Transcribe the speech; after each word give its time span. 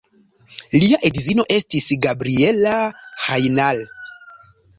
Lia 0.83 0.97
edzino 1.09 1.45
estis 1.57 1.89
Gabriella 2.07 2.73
Hajnal. 3.27 3.85